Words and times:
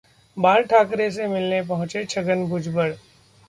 बाल 0.37 0.63
ठाकरे 0.63 1.09
से 1.11 1.27
मिलने 1.27 1.61
पहुंचे 1.63 2.03
छगन 2.05 2.45
भुजबल 2.47 2.95